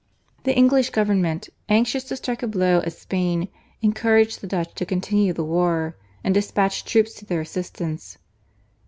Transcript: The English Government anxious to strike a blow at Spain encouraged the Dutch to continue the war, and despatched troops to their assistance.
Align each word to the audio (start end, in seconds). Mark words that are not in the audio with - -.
The 0.45 0.55
English 0.57 0.89
Government 0.89 1.47
anxious 1.69 2.03
to 2.05 2.15
strike 2.15 2.41
a 2.41 2.47
blow 2.47 2.79
at 2.79 2.91
Spain 2.93 3.49
encouraged 3.83 4.41
the 4.41 4.47
Dutch 4.47 4.73
to 4.73 4.83
continue 4.83 5.31
the 5.31 5.43
war, 5.43 5.95
and 6.23 6.33
despatched 6.33 6.87
troops 6.87 7.13
to 7.19 7.25
their 7.27 7.41
assistance. 7.41 8.17